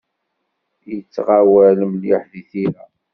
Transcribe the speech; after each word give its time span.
Yettɣawal 0.89 1.79
mliḥ 1.91 2.21
deg 2.31 2.45
tira. 2.49 2.83